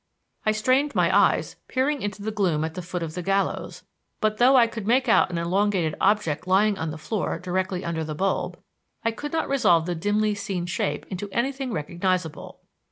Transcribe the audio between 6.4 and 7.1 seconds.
lying on the